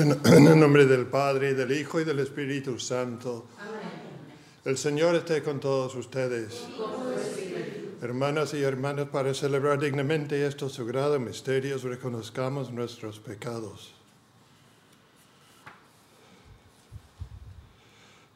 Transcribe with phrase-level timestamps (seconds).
[0.00, 3.44] En el nombre del Padre, del Hijo, y del Espíritu Santo.
[4.64, 6.64] El Señor esté con todos ustedes.
[8.00, 13.92] Hermanas y hermanos, para celebrar dignamente estos sagrados misterios, reconozcamos nuestros pecados.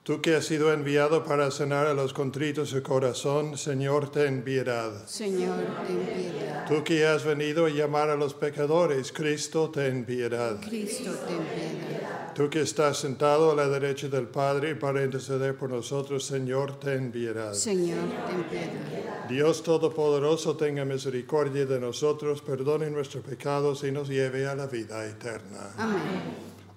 [0.03, 5.07] Tú que has sido enviado para sanar a los contritos de corazón, Señor, ten piedad.
[5.07, 6.44] Señor, ten piedad.
[6.69, 10.61] Tú que has venido a llamar a los pecadores, Cristo, ten piedad.
[10.61, 12.33] Cristo, ten piedad.
[12.35, 17.13] Tú que estás sentado a la derecha del Padre para interceder por nosotros, Señor, ten
[17.13, 17.53] piedad.
[17.53, 19.29] Señor, ten piedad.
[19.29, 25.07] Dios Todopoderoso, tenga misericordia de nosotros, perdone nuestros pecados y nos lleve a la vida
[25.07, 25.73] eterna.
[25.79, 26.01] Amén.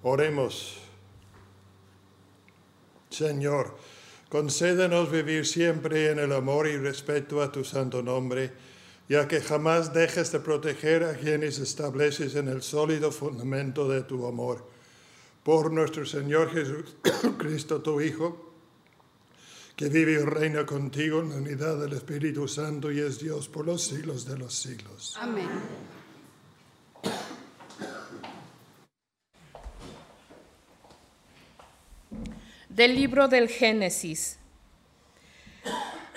[0.04, 0.78] Oremos.
[3.10, 3.76] Señor,
[4.30, 8.52] concédenos vivir siempre en el amor y respeto a tu santo nombre,
[9.10, 14.28] ya que jamás dejes de proteger a quienes estableces en el sólido fundamento de tu
[14.28, 14.68] amor.
[15.44, 18.54] Por nuestro Señor Jesucristo, tu Hijo,
[19.78, 23.66] que vive y reina contigo en la unidad del Espíritu Santo y es Dios por
[23.66, 25.16] los siglos de los siglos.
[25.20, 25.48] Amén.
[32.68, 34.38] Del libro del Génesis.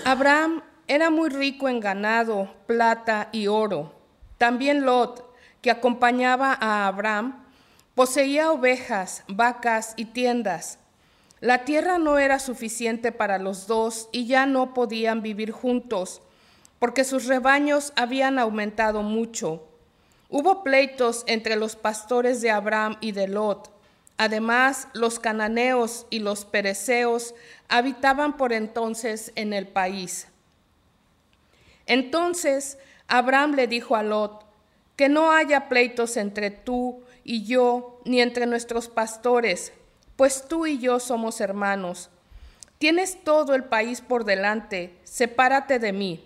[0.04, 3.92] Abraham era muy rico en ganado, plata y oro.
[4.38, 5.24] También Lot,
[5.62, 7.44] que acompañaba a Abraham,
[7.94, 10.80] poseía ovejas, vacas y tiendas.
[11.38, 16.22] La tierra no era suficiente para los dos y ya no podían vivir juntos,
[16.80, 19.68] porque sus rebaños habían aumentado mucho.
[20.28, 23.70] Hubo pleitos entre los pastores de Abraham y de Lot.
[24.16, 27.36] Además, los cananeos y los pereceos
[27.68, 30.26] habitaban por entonces en el país.
[31.90, 32.78] Entonces
[33.08, 34.46] Abraham le dijo a Lot,
[34.94, 39.72] que no haya pleitos entre tú y yo, ni entre nuestros pastores,
[40.14, 42.08] pues tú y yo somos hermanos.
[42.78, 46.24] Tienes todo el país por delante, sepárate de mí.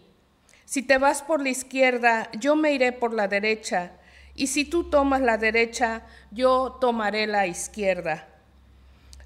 [0.67, 3.93] Si te vas por la izquierda, yo me iré por la derecha,
[4.35, 8.29] y si tú tomas la derecha, yo tomaré la izquierda.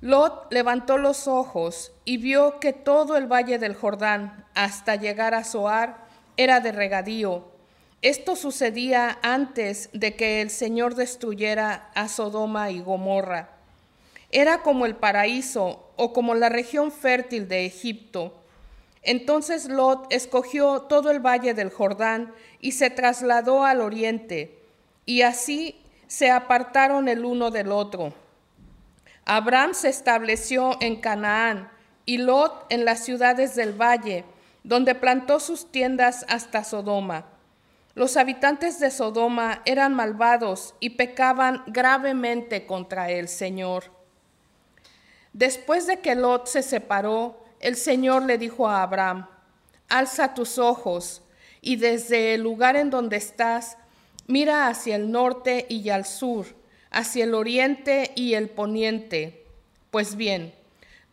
[0.00, 5.42] Lot levantó los ojos y vio que todo el valle del Jordán, hasta llegar a
[5.42, 6.06] Zoar,
[6.38, 7.44] era de regadío.
[8.00, 13.50] Esto sucedía antes de que el Señor destruyera a Sodoma y Gomorra.
[14.30, 18.34] Era como el paraíso o como la región fértil de Egipto.
[19.02, 24.58] Entonces Lot escogió todo el valle del Jordán y se trasladó al oriente,
[25.06, 28.12] y así se apartaron el uno del otro.
[29.24, 31.70] Abraham se estableció en Canaán
[32.04, 34.24] y Lot en las ciudades del valle,
[34.68, 37.24] donde plantó sus tiendas hasta Sodoma.
[37.94, 43.84] Los habitantes de Sodoma eran malvados y pecaban gravemente contra el Señor.
[45.32, 49.26] Después de que Lot se separó, el Señor le dijo a Abraham,
[49.88, 51.22] alza tus ojos
[51.62, 53.78] y desde el lugar en donde estás,
[54.26, 56.44] mira hacia el norte y al sur,
[56.90, 59.46] hacia el oriente y el poniente.
[59.90, 60.54] Pues bien,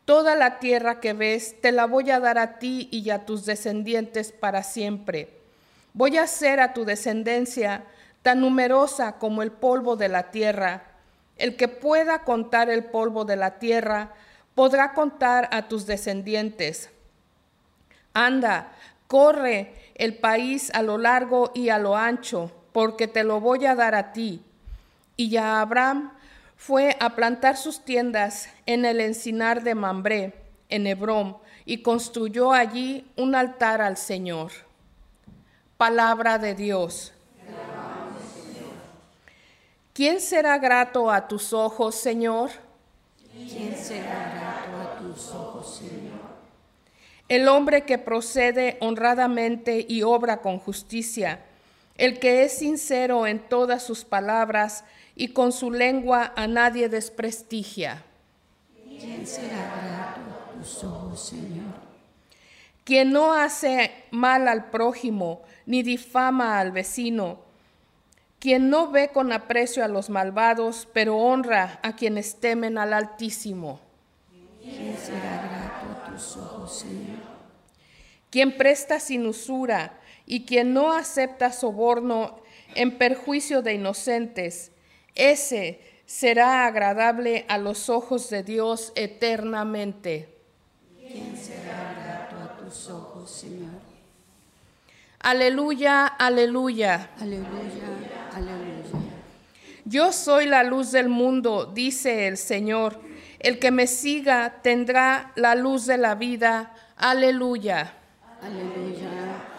[0.05, 3.45] toda la tierra que ves te la voy a dar a ti y a tus
[3.45, 5.29] descendientes para siempre.
[5.93, 7.83] Voy a hacer a tu descendencia
[8.21, 10.83] tan numerosa como el polvo de la tierra.
[11.37, 14.13] El que pueda contar el polvo de la tierra
[14.53, 16.89] podrá contar a tus descendientes.
[18.13, 18.71] Anda,
[19.07, 23.75] corre el país a lo largo y a lo ancho, porque te lo voy a
[23.75, 24.41] dar a ti.
[25.17, 26.11] Y ya Abraham
[26.57, 30.33] fue a plantar sus tiendas en el encinar de Mambré,
[30.69, 34.51] en Hebrón, y construyó allí un altar al Señor.
[35.77, 37.11] Palabra de Dios.
[39.93, 42.51] ¿Quién será grato a tus ojos, Señor?
[43.31, 46.19] ¿Quién será grato a tus ojos, Señor?
[47.29, 51.45] El hombre que procede honradamente y obra con justicia,
[51.97, 54.83] el que es sincero en todas sus palabras
[55.15, 58.03] y con su lengua a nadie desprestigia.
[58.99, 61.73] ¿Quién será grato a tus ojos, Señor?
[62.83, 67.39] Quien no hace mal al prójimo ni difama al vecino,
[68.39, 73.79] quien no ve con aprecio a los malvados, pero honra a quienes temen al Altísimo.
[74.61, 77.25] ¿Quién será grato a tus ojos, Señor?
[78.29, 79.97] Quien presta sin usura
[80.27, 82.39] y quien no acepta soborno
[82.75, 84.71] en perjuicio de inocentes,
[85.15, 90.29] ese será agradable a los ojos de Dios eternamente.
[90.99, 93.71] ¿Quién será grato a tus ojos, Señor?
[95.19, 97.09] Aleluya, aleluya.
[97.19, 98.75] Aleluya, aleluya.
[99.85, 102.99] Yo soy la luz del mundo, dice el Señor.
[103.39, 106.73] El que me siga tendrá la luz de la vida.
[106.97, 107.93] Aleluya.
[108.41, 109.54] Aleluya, aleluya.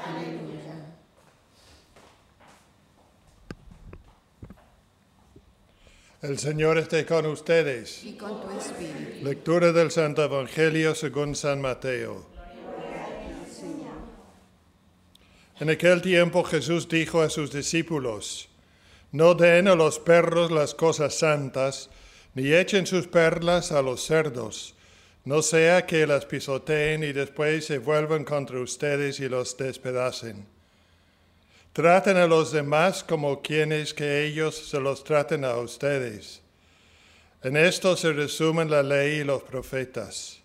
[6.22, 8.02] El Señor esté con ustedes.
[8.02, 12.26] Y con tu espíritu, Lectura del Santo Evangelio según San Mateo.
[15.60, 18.48] En aquel tiempo Jesús dijo a sus discípulos,
[19.12, 21.90] No den a los perros las cosas santas,
[22.34, 24.74] ni echen sus perlas a los cerdos,
[25.24, 30.55] no sea que las pisoteen y después se vuelvan contra ustedes y los despedacen.
[31.76, 36.40] Traten a los demás como quienes que ellos se los traten a ustedes.
[37.42, 40.40] En esto se resumen la ley y los profetas.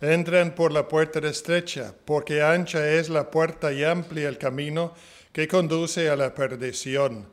[0.00, 4.94] Entren por la puerta estrecha, porque ancha es la puerta y amplia el camino
[5.30, 7.28] que conduce a la perdición,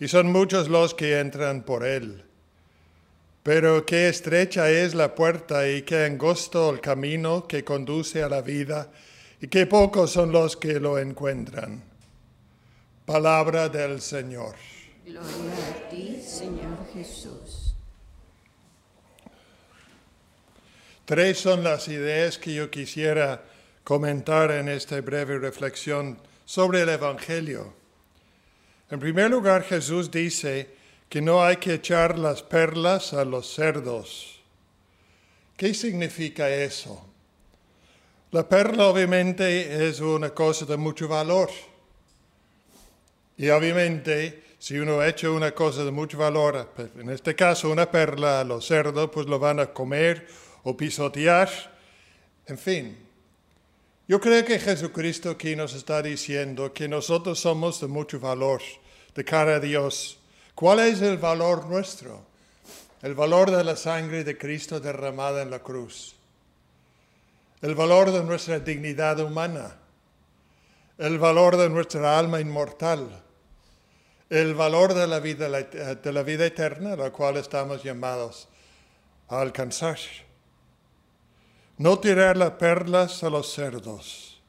[0.00, 2.24] y son muchos los que entran por él.
[3.42, 8.40] Pero qué estrecha es la puerta y qué angosto el camino que conduce a la
[8.40, 8.90] vida,
[9.42, 11.87] y qué pocos son los que lo encuentran.
[13.08, 14.54] Palabra del Señor.
[15.02, 17.74] gloria a ti, Señor Jesús.
[21.06, 23.42] Tres son las ideas que yo quisiera
[23.82, 27.72] comentar en esta breve reflexión sobre el Evangelio.
[28.90, 30.68] En primer lugar, Jesús dice
[31.08, 34.42] que no hay que echar las perlas a los cerdos.
[35.56, 37.06] ¿Qué significa eso?
[38.32, 41.48] La perla obviamente es una cosa de mucho valor.
[43.38, 48.44] Y obviamente, si uno echa una cosa de mucho valor, en este caso una perla
[48.44, 50.26] los cerdos, pues lo van a comer
[50.64, 51.48] o pisotear.
[52.46, 52.98] En fin,
[54.08, 58.60] yo creo que Jesucristo aquí nos está diciendo que nosotros somos de mucho valor
[59.14, 60.18] de cara a Dios.
[60.54, 62.26] ¿Cuál es el valor nuestro?
[63.02, 66.16] El valor de la sangre de Cristo derramada en la cruz.
[67.60, 69.76] El valor de nuestra dignidad humana.
[70.96, 73.22] El valor de nuestra alma inmortal.
[74.30, 78.48] El valor de la vida, de la vida eterna, la cual estamos llamados
[79.28, 79.98] a alcanzar.
[81.78, 84.40] No tirar las perlas a los cerdos.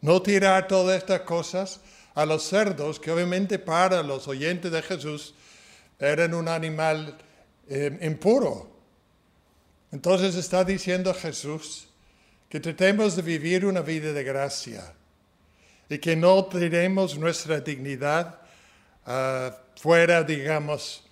[0.00, 1.80] No tirar todas estas cosas
[2.14, 5.34] a los cerdos, que obviamente para los oyentes de Jesús
[5.98, 7.16] eran un animal
[7.68, 8.70] eh, impuro.
[9.92, 11.88] Entonces está diciendo Jesús
[12.48, 14.94] que tratemos de vivir una vida de gracia
[15.88, 18.41] y que no tiremos nuestra dignidad
[19.06, 21.04] ah, fuera, digamos,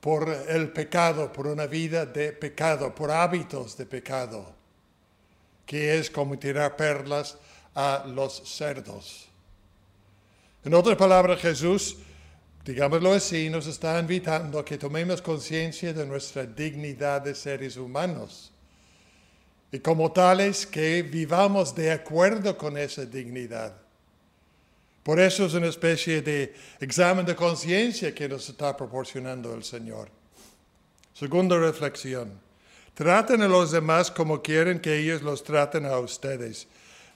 [0.00, 4.54] por el pecado, por una vida de pecado, por hábitos de pecado,
[5.64, 7.38] que es como tirar perlas
[7.74, 9.28] a los cerdos.
[10.64, 11.96] En otras palabras, Jesús,
[12.64, 18.52] digámoslo así, nos está invitando a que tomemos conciencia de nuestra dignidad de seres humanos
[19.74, 23.83] y como tales que vivamos de acuerdo con esa dignidad.
[25.04, 30.08] Por eso es una especie de examen de conciencia que nos está proporcionando el Señor.
[31.12, 32.40] Segunda reflexión.
[32.94, 36.66] Traten a los demás como quieren que ellos los traten a ustedes.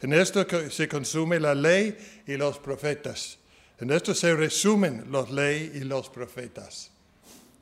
[0.03, 3.39] En esto se consume la ley y los profetas.
[3.81, 6.91] En esto se resumen los ley y los profetas.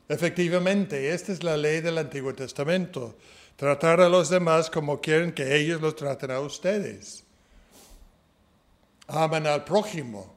[0.09, 3.17] Efectivamente, esta es la ley del Antiguo Testamento.
[3.55, 7.26] Tratar a los demás como quieren que ellos los traten a ustedes.
[9.09, 10.35] Aman al prójimo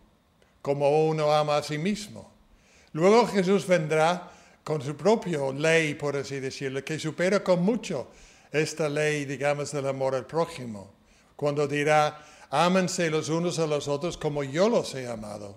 [0.61, 2.31] como uno ama a sí mismo.
[2.93, 4.31] Luego Jesús vendrá
[4.63, 8.07] con su propia ley, por así decirlo, que supera con mucho
[8.51, 10.91] esta ley, digamos, del amor al prójimo,
[11.35, 15.55] cuando dirá, ámense los unos a los otros como yo los he amado.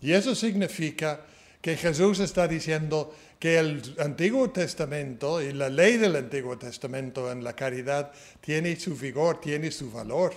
[0.00, 1.20] Y eso significa
[1.60, 7.44] que Jesús está diciendo que el Antiguo Testamento y la ley del Antiguo Testamento en
[7.44, 10.34] la caridad tiene su vigor, tiene su valor.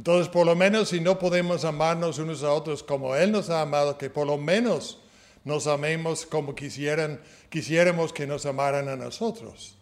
[0.00, 3.60] Entonces, por lo menos si no podemos amarnos unos a otros como Él nos ha
[3.60, 4.98] amado, que por lo menos
[5.44, 9.76] nos amemos como quisieran, quisiéramos que nos amaran a nosotros.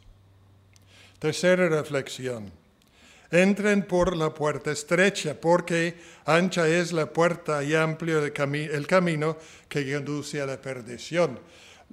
[1.20, 2.50] Tercera reflexión.
[3.30, 5.94] Entren por la puerta estrecha, porque
[6.25, 9.37] ancha es la puerta y amplio el, camino
[9.68, 11.38] que conduce a la perdición.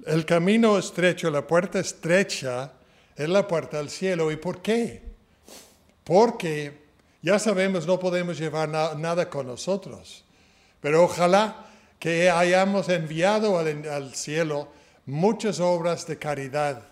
[0.04, 2.72] El camino estrecho, la puerta estrecha,
[3.14, 4.32] es la puerta al cielo.
[4.32, 5.00] ¿Y por qué?
[6.02, 6.85] Porque
[7.26, 10.24] ya sabemos, no podemos llevar nada con nosotros,
[10.80, 11.66] pero ojalá
[11.98, 14.68] que hayamos enviado al cielo
[15.06, 16.82] muchas obras de caridad,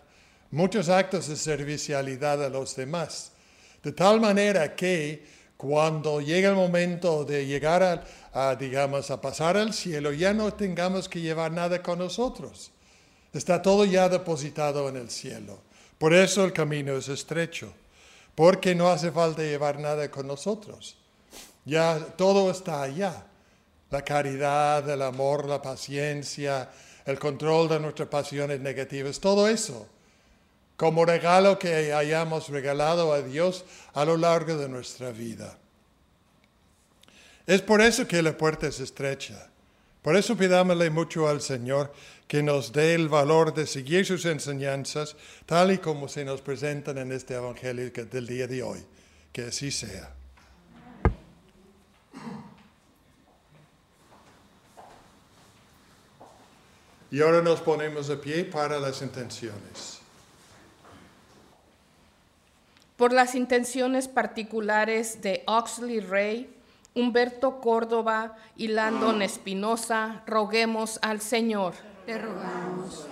[0.50, 3.30] muchos actos de servicialidad a los demás
[3.84, 5.22] de tal manera que
[5.56, 11.08] cuando llega el momento de llegar a, digamos, a pasar al cielo, ya no tengamos
[11.08, 12.72] que llevar nada con nosotros.
[13.32, 15.60] Está todo ya depositado en el cielo.
[15.98, 17.72] Por eso el camino es estrecho,
[18.34, 20.96] porque no hace falta llevar nada con nosotros.
[21.64, 23.26] Ya todo está allá.
[23.90, 26.70] La caridad, el amor, la paciencia,
[27.06, 29.88] el control de nuestras pasiones negativas, todo eso
[30.76, 35.56] como regalo que hayamos regalado a Dios a lo largo de nuestra vida.
[37.46, 39.50] Es por eso que la puerta es estrecha.
[40.04, 41.90] Por eso pidámosle mucho al Señor
[42.28, 46.98] que nos dé el valor de seguir sus enseñanzas tal y como se nos presentan
[46.98, 48.84] en este Evangelio del día de hoy.
[49.32, 50.14] Que así sea.
[57.10, 60.04] Y ahora nos ponemos de pie para las intenciones.
[62.96, 66.53] por las intenciones particulares de Oxley Rey,
[66.94, 71.74] Humberto Córdoba y Landon Espinosa, roguemos al Señor.
[72.06, 73.08] Te rogamos.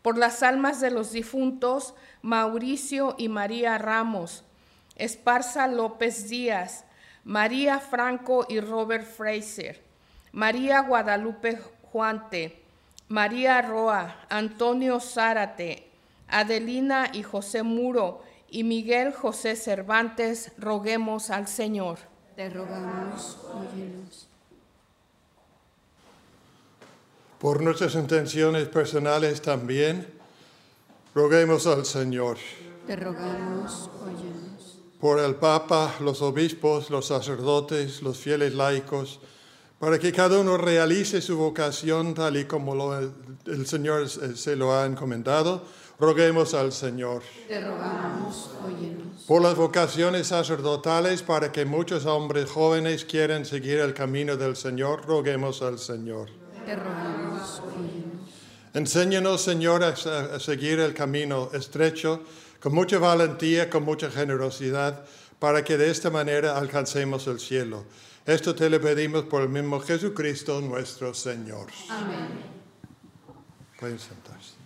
[0.00, 4.44] Por las almas de los difuntos, Mauricio y María Ramos,
[4.94, 6.84] Esparza López Díaz,
[7.24, 9.82] María Franco y Robert Fraser,
[10.32, 12.62] María Guadalupe Juante,
[13.08, 15.88] María Roa, Antonio Zárate,
[16.28, 22.11] Adelina y José Muro, y Miguel José Cervantes, roguemos al Señor.
[22.36, 24.26] Te rogamos, óyenos.
[27.38, 30.06] Por nuestras intenciones personales también,
[31.14, 32.38] roguemos al Señor.
[32.86, 34.78] Te rogamos, óyenos.
[34.98, 39.20] Por el Papa, los obispos, los sacerdotes, los fieles laicos,
[39.78, 44.86] para que cada uno realice su vocación tal y como el Señor se lo ha
[44.86, 45.64] encomendado
[45.98, 47.22] Roguemos al Señor.
[47.46, 49.22] Te rogamos, óyenos.
[49.26, 55.06] Por las vocaciones sacerdotales, para que muchos hombres jóvenes quieran seguir el camino del Señor,
[55.06, 56.28] roguemos al Señor.
[56.64, 58.12] Te rogamos, óyenos.
[58.74, 59.94] Enséñanos, Señor, a,
[60.40, 62.22] seguir el camino estrecho,
[62.60, 65.04] con mucha valentía, con mucha generosidad,
[65.38, 67.84] para que de esta manera alcancemos el cielo.
[68.24, 71.66] Esto te lo pedimos por el mismo Jesucristo nuestro Señor.
[71.90, 72.28] Amén.
[73.78, 74.61] Pueden sentarse.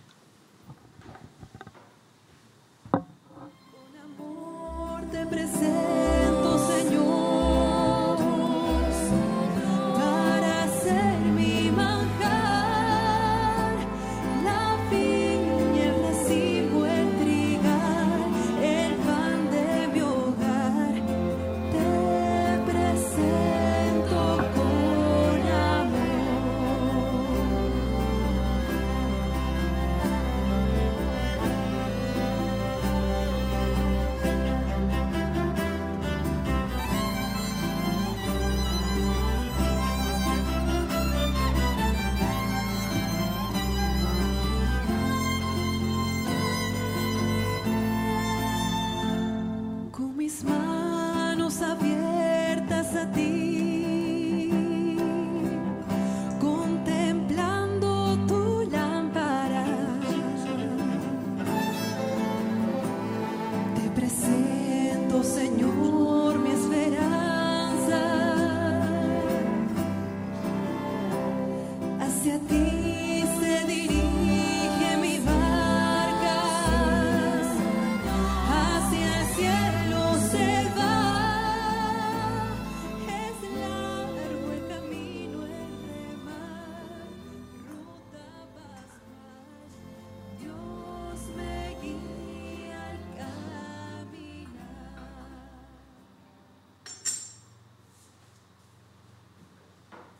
[5.37, 5.96] presente.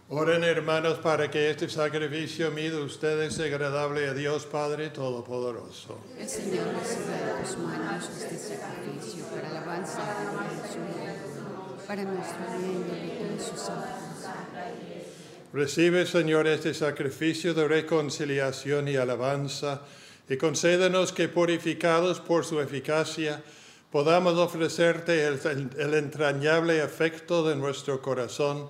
[0.09, 5.99] Oren hermanos para que este sacrificio mío de ustedes sea agradable a Dios Padre Todopoderoso.
[6.17, 12.37] El Señor reciba de tus manos este sacrificio para alabanza de su nombre, para nuestro
[12.57, 13.91] bien y de sus santos.
[15.51, 19.81] Recibe, Señor, este sacrificio de reconciliación y alabanza,
[20.29, 23.43] y concédenos que, purificados por su eficacia,
[23.91, 28.69] podamos ofrecerte el, el entrañable afecto de nuestro corazón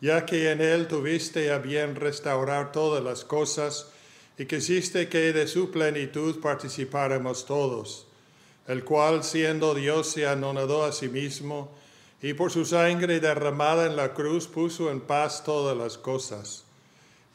[0.00, 3.88] Ya que en Él tuviste a bien restaurar todas las cosas
[4.38, 8.06] y quisiste que de su plenitud participáramos todos,
[8.66, 11.70] el cual siendo Dios se anonadó a sí mismo
[12.22, 16.64] y por su sangre derramada en la cruz puso en paz todas las cosas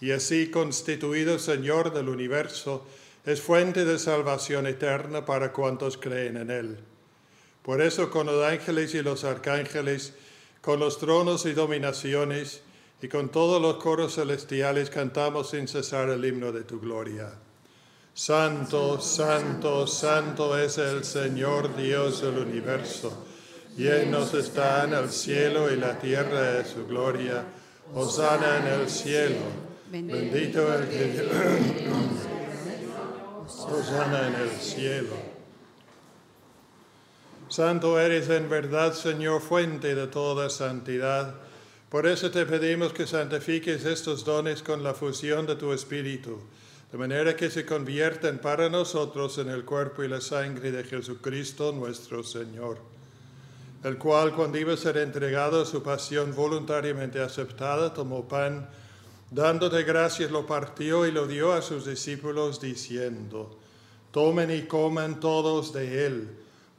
[0.02, 2.86] y así constituido Señor del universo,
[3.26, 6.78] es fuente de salvación eterna para cuantos creen en Él.
[7.64, 10.14] Por eso con los ángeles y los arcángeles,
[10.66, 12.64] con los tronos y dominaciones,
[13.00, 17.32] y con todos los coros celestiales cantamos sin cesar el himno de tu gloria.
[18.16, 23.26] Santo, santo, santo es el Señor Dios del universo.
[23.78, 27.44] Llenos están el cielo y la tierra de su gloria.
[27.94, 29.46] Hosana en el cielo.
[29.92, 31.30] Bendito el que...
[33.70, 35.14] Hosana en el cielo.
[37.48, 41.36] Santo eres en verdad, Señor, fuente de toda santidad.
[41.90, 46.40] Por eso te pedimos que santifiques estos dones con la fusión de tu Espíritu,
[46.92, 51.72] de manera que se conviertan para nosotros en el cuerpo y la sangre de Jesucristo
[51.72, 52.80] nuestro Señor,
[53.84, 58.68] el cual cuando iba a ser entregado a su pasión voluntariamente aceptada, tomó pan,
[59.30, 63.60] dándote gracias, lo partió y lo dio a sus discípulos, diciendo,
[64.12, 66.45] tomen y coman todos de él,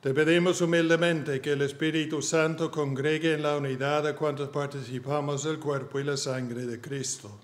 [0.00, 5.58] Te pedimos humildemente que el Espíritu Santo congregue en la unidad a cuantos participamos del
[5.58, 7.36] cuerpo y la sangre de Cristo.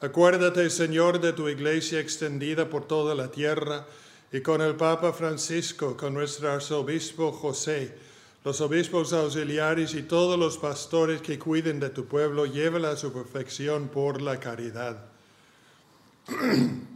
[0.00, 3.86] Acuérdate, Señor, de tu iglesia extendida por toda la tierra
[4.32, 7.94] y con el Papa Francisco, con nuestro arzobispo José,
[8.44, 13.12] los obispos auxiliares y todos los pastores que cuiden de tu pueblo, llévala a su
[13.12, 14.98] perfección por la caridad.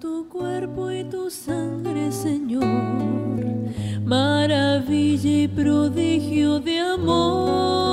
[0.00, 2.64] Tu cuerpo y tu sangre, Señor,
[4.02, 7.89] maravilla y prodigio de amor,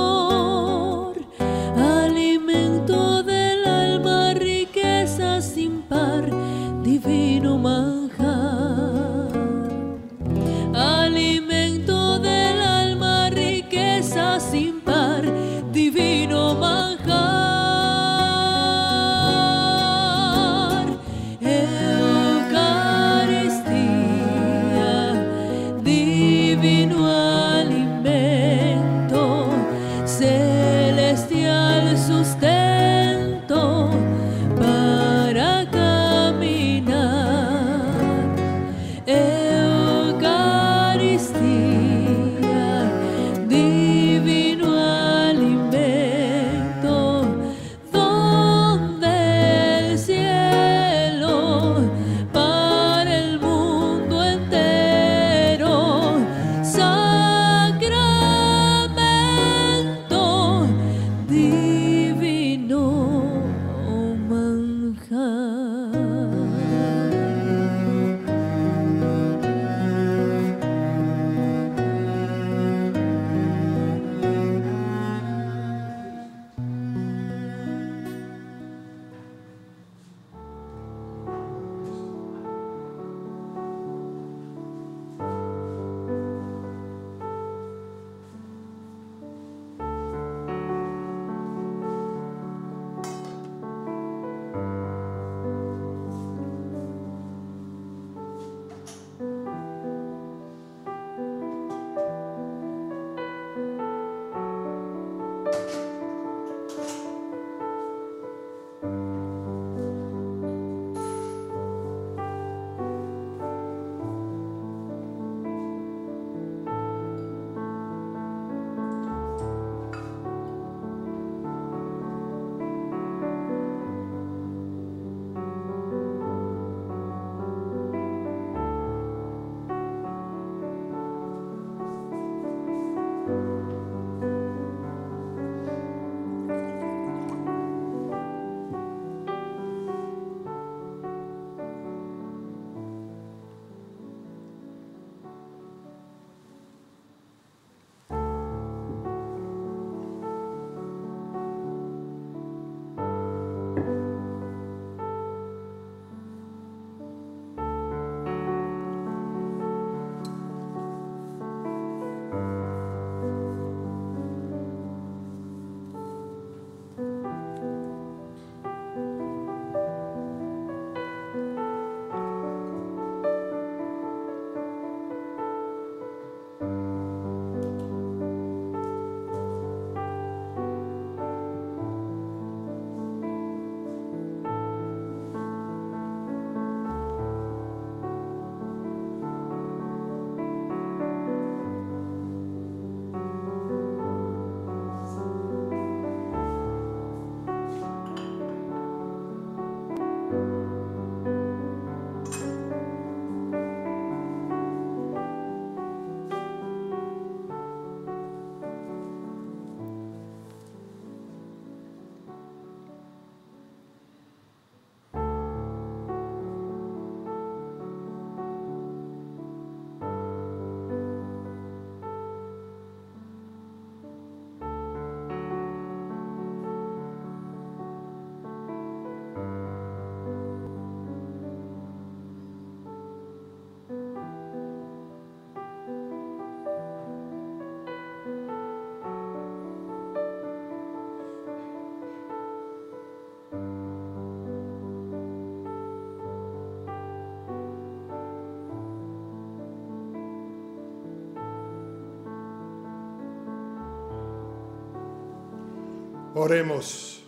[256.39, 257.23] Oremos.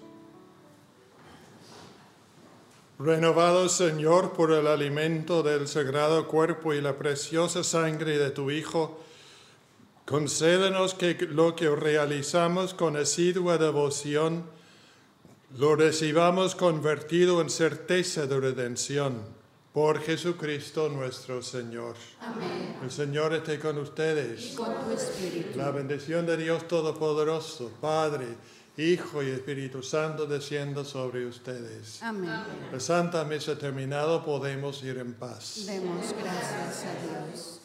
[3.00, 9.00] Renovado Señor por el alimento del sagrado cuerpo y la preciosa sangre de tu Hijo,
[10.06, 14.44] concédenos que lo que realizamos con asidua devoción
[15.58, 19.24] lo recibamos convertido en certeza de redención
[19.74, 21.96] por Jesucristo nuestro Señor.
[22.20, 22.78] Amén.
[22.84, 24.54] El Señor esté con ustedes.
[24.54, 25.58] Y con tu espíritu.
[25.58, 28.28] La bendición de Dios Todopoderoso, Padre,
[28.80, 32.02] Hijo y Espíritu Santo descienda sobre ustedes.
[32.02, 32.32] Amén.
[32.72, 35.66] La Santa Misa terminado, podemos ir en paz.
[35.68, 37.60] Demos gracias a Dios.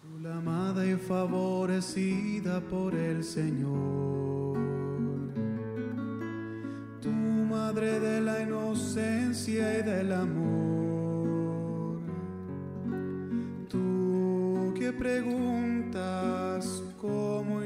[0.00, 4.56] Tú la amada y favorecida por el Señor.
[7.02, 12.00] Tu madre de la inocencia y del amor.
[13.68, 17.63] Tú que preguntas cómo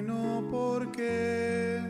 [0.99, 1.81] qué.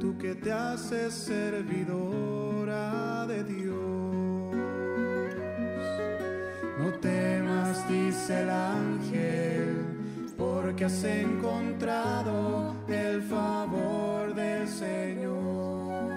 [0.00, 2.84] Tú que te haces servidora
[3.26, 3.76] de Dios.
[6.78, 9.86] No temas, dice el ángel,
[10.36, 16.12] porque has encontrado el favor del Señor.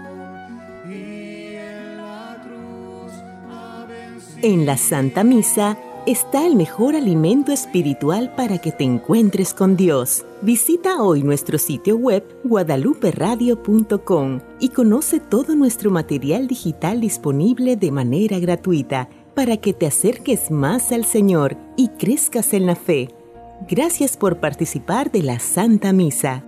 [0.89, 3.13] Y en la cruz
[3.49, 4.39] ha vencido.
[4.41, 10.25] En la Santa Misa está el mejor alimento espiritual para que te encuentres con Dios.
[10.41, 18.39] Visita hoy nuestro sitio web guadaluperadio.com y conoce todo nuestro material digital disponible de manera
[18.39, 23.09] gratuita para que te acerques más al Señor y crezcas en la fe.
[23.67, 26.45] Gracias por participar de la Santa Misa.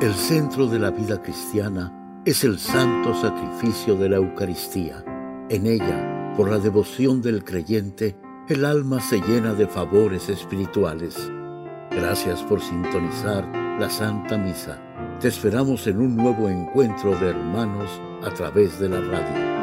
[0.00, 5.04] El centro de la vida cristiana es el santo sacrificio de la Eucaristía.
[5.50, 8.16] En ella, por la devoción del creyente,
[8.48, 11.16] el alma se llena de favores espirituales.
[11.90, 13.44] Gracias por sintonizar
[13.80, 14.80] la Santa Misa.
[15.18, 17.90] Te esperamos en un nuevo encuentro de hermanos
[18.22, 19.57] a través de la radio.